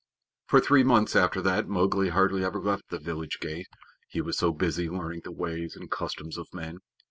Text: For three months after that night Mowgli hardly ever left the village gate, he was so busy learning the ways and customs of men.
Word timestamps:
For 0.47 0.59
three 0.59 0.81
months 0.83 1.15
after 1.15 1.41
that 1.41 1.65
night 1.67 1.67
Mowgli 1.67 2.09
hardly 2.09 2.43
ever 2.43 2.57
left 2.59 2.89
the 2.89 2.97
village 2.97 3.37
gate, 3.39 3.67
he 4.09 4.19
was 4.19 4.35
so 4.35 4.51
busy 4.51 4.89
learning 4.89 5.21
the 5.25 5.31
ways 5.31 5.75
and 5.75 5.91
customs 5.91 6.39
of 6.39 6.51
men. 6.51 6.79